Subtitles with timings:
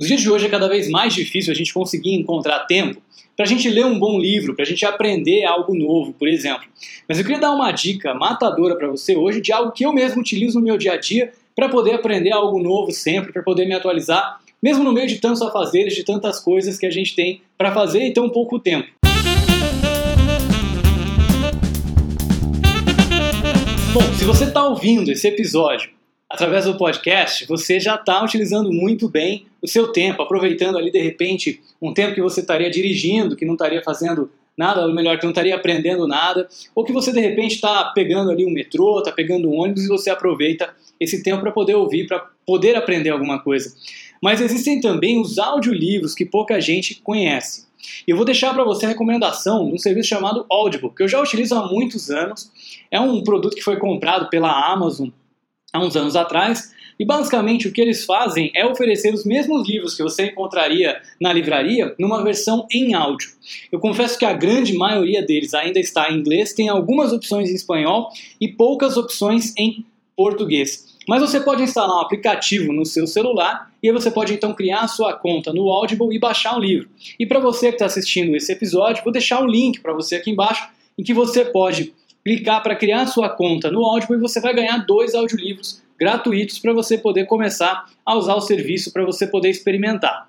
[0.00, 3.02] Nos dias de hoje é cada vez mais difícil a gente conseguir encontrar tempo
[3.36, 6.66] para a gente ler um bom livro, para a gente aprender algo novo, por exemplo.
[7.06, 10.22] Mas eu queria dar uma dica matadora para você hoje de algo que eu mesmo
[10.22, 13.74] utilizo no meu dia a dia para poder aprender algo novo sempre, para poder me
[13.74, 17.70] atualizar, mesmo no meio de tantos afazeres, de tantas coisas que a gente tem para
[17.70, 18.88] fazer e tão pouco tempo.
[23.92, 25.99] Bom, se você está ouvindo esse episódio
[26.30, 31.02] através do podcast, você já está utilizando muito bem o seu tempo, aproveitando ali de
[31.02, 35.24] repente um tempo que você estaria dirigindo, que não estaria fazendo nada, ou melhor, que
[35.24, 39.10] não estaria aprendendo nada, ou que você de repente está pegando ali um metrô, está
[39.10, 43.40] pegando um ônibus e você aproveita esse tempo para poder ouvir, para poder aprender alguma
[43.40, 43.74] coisa.
[44.22, 47.68] Mas existem também os audiolivros que pouca gente conhece.
[48.06, 51.20] Eu vou deixar para você a recomendação de um serviço chamado Audible, que eu já
[51.20, 52.52] utilizo há muitos anos.
[52.90, 55.08] É um produto que foi comprado pela Amazon
[55.72, 56.72] há uns anos atrás.
[56.98, 61.32] E basicamente o que eles fazem é oferecer os mesmos livros que você encontraria na
[61.32, 63.30] livraria numa versão em áudio.
[63.72, 67.54] Eu confesso que a grande maioria deles ainda está em inglês, tem algumas opções em
[67.54, 70.90] espanhol e poucas opções em português.
[71.08, 74.80] Mas você pode instalar um aplicativo no seu celular e aí você pode então criar
[74.80, 76.88] a sua conta no Audible e baixar o livro.
[77.18, 80.30] E para você que está assistindo esse episódio, vou deixar o link para você aqui
[80.30, 80.68] embaixo
[80.98, 84.78] em que você pode clicar para criar sua conta no Audible e você vai ganhar
[84.78, 90.28] dois audiolivros gratuitos para você poder começar a usar o serviço, para você poder experimentar.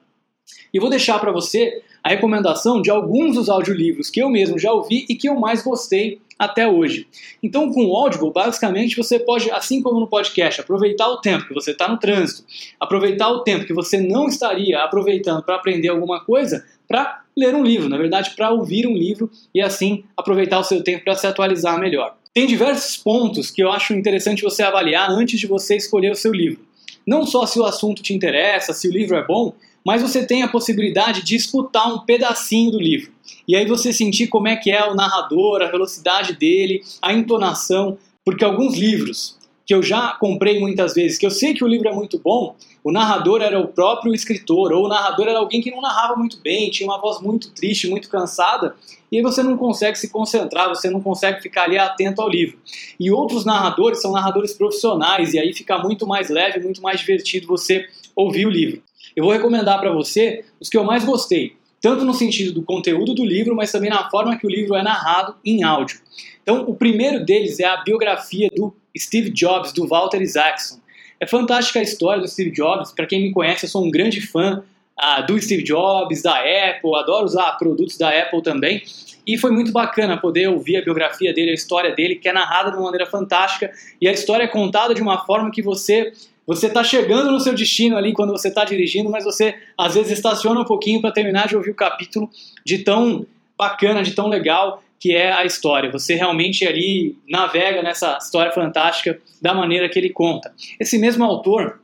[0.74, 4.72] E vou deixar para você a recomendação de alguns dos audiolivros que eu mesmo já
[4.72, 7.08] ouvi e que eu mais gostei até hoje.
[7.44, 11.54] Então, com o Audible, basicamente, você pode, assim como no podcast, aproveitar o tempo que
[11.54, 12.44] você está no trânsito,
[12.80, 17.64] aproveitar o tempo que você não estaria aproveitando para aprender alguma coisa, para ler um
[17.64, 21.28] livro, na verdade, para ouvir um livro e assim aproveitar o seu tempo para se
[21.28, 22.16] atualizar melhor.
[22.34, 26.32] Tem diversos pontos que eu acho interessante você avaliar antes de você escolher o seu
[26.32, 26.66] livro.
[27.06, 29.54] Não só se o assunto te interessa, se o livro é bom,
[29.86, 33.12] mas você tem a possibilidade de escutar um pedacinho do livro.
[33.48, 37.98] E aí você sentir como é que é o narrador, a velocidade dele, a entonação,
[38.24, 39.38] porque alguns livros
[39.72, 42.58] que eu já comprei muitas vezes, que eu sei que o livro é muito bom,
[42.84, 46.42] o narrador era o próprio escritor, ou o narrador era alguém que não narrava muito
[46.42, 48.76] bem, tinha uma voz muito triste, muito cansada,
[49.10, 52.60] e aí você não consegue se concentrar, você não consegue ficar ali atento ao livro.
[53.00, 57.48] E outros narradores são narradores profissionais, e aí fica muito mais leve, muito mais divertido
[57.48, 58.84] você ouvir o livro.
[59.16, 63.14] Eu vou recomendar para você os que eu mais gostei, tanto no sentido do conteúdo
[63.14, 66.02] do livro, mas também na forma que o livro é narrado em áudio.
[66.44, 70.80] Então, o primeiro deles é a biografia do Steve Jobs, do Walter Isaacson.
[71.20, 72.92] É fantástica a história do Steve Jobs.
[72.92, 74.64] Para quem me conhece, eu sou um grande fã
[74.98, 78.84] ah, do Steve Jobs, da Apple, adoro usar produtos da Apple também.
[79.26, 82.72] E foi muito bacana poder ouvir a biografia dele, a história dele, que é narrada
[82.72, 83.72] de uma maneira fantástica.
[84.00, 86.12] E a história é contada de uma forma que você
[86.46, 90.12] você está chegando no seu destino ali quando você está dirigindo, mas você às vezes
[90.12, 92.30] estaciona um pouquinho para terminar de ouvir o capítulo
[92.66, 93.26] de tão
[93.62, 95.92] bacana, de tão legal que é a história.
[95.92, 100.52] Você realmente ali navega nessa história fantástica da maneira que ele conta.
[100.80, 101.80] Esse mesmo autor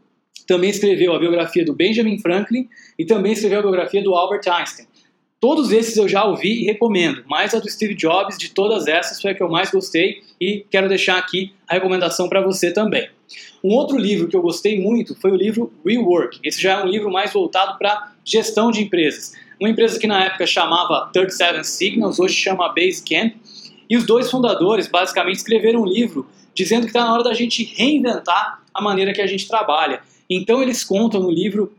[0.47, 2.67] também escreveu a biografia do Benjamin Franklin
[2.97, 4.87] e também escreveu a biografia do Albert Einstein.
[5.39, 9.21] Todos esses eu já ouvi e recomendo, mas a do Steve Jobs, de todas essas,
[9.21, 13.07] foi a que eu mais gostei e quero deixar aqui a recomendação para você também.
[13.63, 16.39] Um outro livro que eu gostei muito foi o livro Rework.
[16.43, 19.33] Esse já é um livro mais voltado para gestão de empresas.
[19.59, 23.35] Uma empresa que na época chamava 37 Signals, hoje chama Basecamp,
[23.89, 27.63] e os dois fundadores basicamente escreveram um livro dizendo que está na hora da gente
[27.63, 30.01] reinventar a maneira que a gente trabalha.
[30.29, 31.73] Então eles contam no livro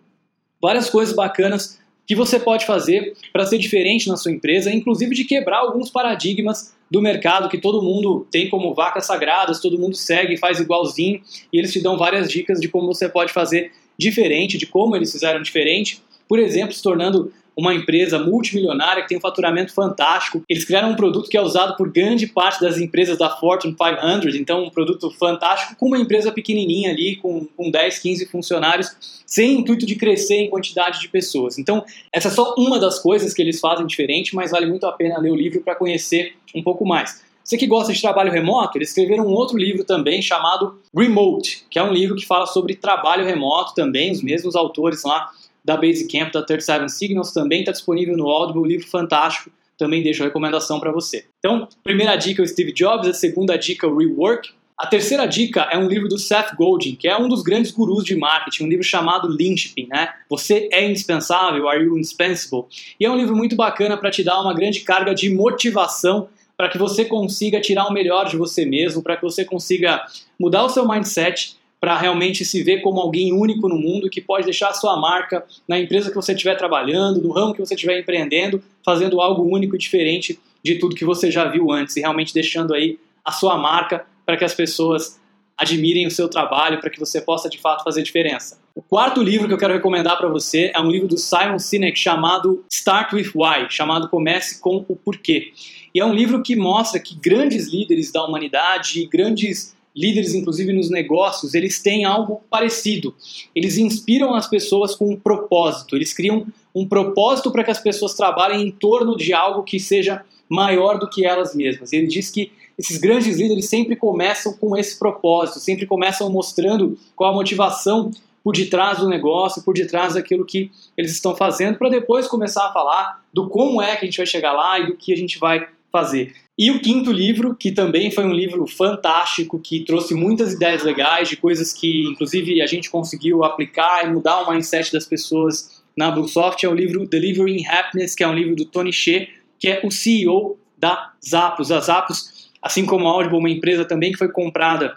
[0.61, 5.25] várias coisas bacanas que você pode fazer para ser diferente na sua empresa, inclusive de
[5.25, 10.35] quebrar alguns paradigmas do mercado que todo mundo tem como vacas sagradas, todo mundo segue
[10.35, 11.21] e faz igualzinho,
[11.53, 15.13] e eles te dão várias dicas de como você pode fazer diferente, de como eles
[15.13, 20.45] fizeram diferente, por exemplo, se tornando uma empresa multimilionária que tem um faturamento fantástico.
[20.49, 24.37] Eles criaram um produto que é usado por grande parte das empresas da Fortune 500,
[24.37, 29.59] então um produto fantástico com uma empresa pequenininha ali, com, com 10, 15 funcionários, sem
[29.59, 31.59] intuito de crescer em quantidade de pessoas.
[31.59, 34.93] Então, essa é só uma das coisas que eles fazem diferente, mas vale muito a
[34.93, 37.27] pena ler o livro para conhecer um pouco mais.
[37.43, 41.79] Você que gosta de trabalho remoto, eles escreveram um outro livro também chamado Remote, que
[41.79, 45.31] é um livro que fala sobre trabalho remoto também, os mesmos autores lá
[45.69, 50.25] da Basecamp, da 37 Signals, também está disponível no Audible, um livro fantástico, também deixo
[50.25, 51.27] recomendação para você.
[51.39, 54.51] Então, primeira dica é o Steve Jobs, a segunda dica é o Rework.
[54.79, 58.03] A terceira dica é um livro do Seth Godin, que é um dos grandes gurus
[58.03, 60.09] de marketing, um livro chamado Linchpin, né?
[60.31, 62.65] Você é indispensável, Are You Indispensable?
[62.99, 66.71] E é um livro muito bacana para te dar uma grande carga de motivação para
[66.71, 70.05] que você consiga tirar o melhor de você mesmo, para que você consiga
[70.41, 74.45] mudar o seu mindset, para realmente se ver como alguém único no mundo que pode
[74.45, 78.01] deixar a sua marca na empresa que você estiver trabalhando, no ramo que você estiver
[78.01, 82.35] empreendendo, fazendo algo único e diferente de tudo que você já viu antes e realmente
[82.35, 85.19] deixando aí a sua marca para que as pessoas
[85.57, 88.61] admirem o seu trabalho, para que você possa de fato fazer diferença.
[88.77, 91.99] O quarto livro que eu quero recomendar para você é um livro do Simon Sinek
[91.99, 95.53] chamado Start with Why, chamado Comece com o Porquê.
[95.93, 100.89] E é um livro que mostra que grandes líderes da humanidade, grandes líderes, inclusive nos
[100.89, 103.15] negócios, eles têm algo parecido.
[103.55, 108.15] Eles inspiram as pessoas com um propósito, eles criam um propósito para que as pessoas
[108.15, 111.93] trabalhem em torno de algo que seja maior do que elas mesmas.
[111.93, 117.33] Ele diz que esses grandes líderes sempre começam com esse propósito, sempre começam mostrando qual
[117.33, 118.13] a motivação
[118.45, 122.73] por detrás do negócio, por detrás daquilo que eles estão fazendo, para depois começar a
[122.73, 125.39] falar do como é que a gente vai chegar lá e do que a gente
[125.39, 126.35] vai fazer.
[126.59, 131.29] E o quinto livro, que também foi um livro fantástico, que trouxe muitas ideias legais,
[131.29, 136.11] de coisas que, inclusive, a gente conseguiu aplicar e mudar o mindset das pessoas na
[136.11, 139.81] Bluesoft, é o livro Delivering Happiness, que é um livro do Tony Hsieh, que é
[139.85, 141.71] o CEO da Zappos.
[141.71, 144.97] A Zappos, assim como a Audible, uma empresa também que foi comprada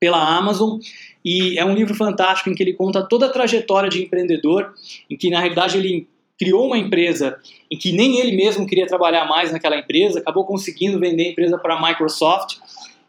[0.00, 0.78] pela Amazon,
[1.22, 4.72] e é um livro fantástico em que ele conta toda a trajetória de empreendedor,
[5.10, 7.38] em que na realidade ele criou uma empresa
[7.70, 11.58] em que nem ele mesmo queria trabalhar mais naquela empresa, acabou conseguindo vender a empresa
[11.58, 12.58] para a Microsoft.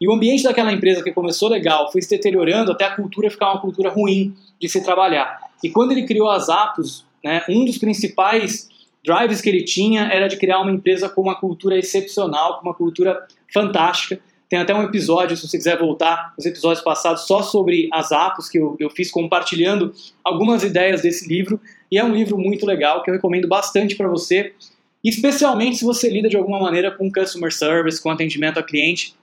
[0.00, 3.52] E o ambiente daquela empresa que começou legal foi se deteriorando até a cultura ficar
[3.52, 5.40] uma cultura ruim de se trabalhar.
[5.62, 8.68] E quando ele criou as Apos, né, um dos principais
[9.04, 12.74] drives que ele tinha era de criar uma empresa com uma cultura excepcional, com uma
[12.74, 14.20] cultura fantástica.
[14.48, 18.48] Tem até um episódio, se você quiser voltar, os episódios passados, só sobre as Apos,
[18.48, 19.92] que eu, eu fiz compartilhando
[20.24, 21.60] algumas ideias desse livro.
[21.90, 24.54] E é um livro muito legal que eu recomendo bastante para você,
[25.04, 29.14] especialmente se você lida de alguma maneira com customer service, com atendimento a cliente.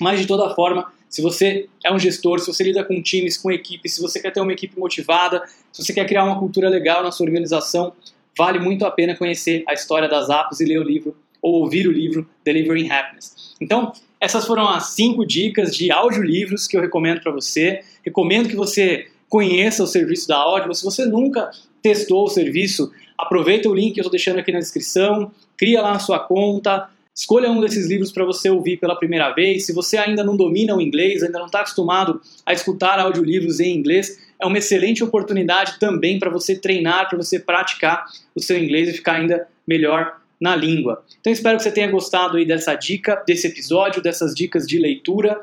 [0.00, 3.52] Mas de toda forma, se você é um gestor, se você lida com times, com
[3.52, 7.04] equipes, se você quer ter uma equipe motivada, se você quer criar uma cultura legal
[7.04, 7.92] na sua organização,
[8.36, 11.86] vale muito a pena conhecer a história das Apos e ler o livro ou ouvir
[11.86, 13.54] o livro Delivering Happiness.
[13.60, 13.92] Então,
[14.24, 17.82] essas foram as cinco dicas de audiolivros que eu recomendo para você.
[18.02, 20.74] Recomendo que você conheça o serviço da Audible.
[20.74, 21.50] Se você nunca
[21.82, 25.92] testou o serviço, aproveita o link que eu estou deixando aqui na descrição, cria lá
[25.92, 29.66] a sua conta, escolha um desses livros para você ouvir pela primeira vez.
[29.66, 33.76] Se você ainda não domina o inglês, ainda não está acostumado a escutar audiolivros em
[33.76, 38.88] inglês, é uma excelente oportunidade também para você treinar, para você praticar o seu inglês
[38.88, 41.04] e ficar ainda melhor na língua.
[41.20, 45.40] Então espero que você tenha gostado aí dessa dica, desse episódio, dessas dicas de leitura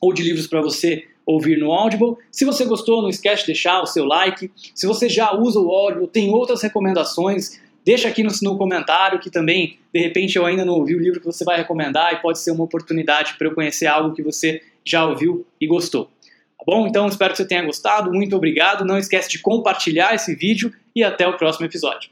[0.00, 2.16] ou de livros para você ouvir no Audible.
[2.30, 4.50] Se você gostou, não esquece de deixar o seu like.
[4.74, 9.30] Se você já usa o Audible, tem outras recomendações, deixa aqui no, no comentário que
[9.30, 12.38] também, de repente, eu ainda não ouvi o livro que você vai recomendar e pode
[12.38, 16.06] ser uma oportunidade para eu conhecer algo que você já ouviu e gostou.
[16.06, 16.86] Tá bom?
[16.86, 18.12] Então espero que você tenha gostado.
[18.12, 18.84] Muito obrigado.
[18.84, 22.10] Não esquece de compartilhar esse vídeo e até o próximo episódio.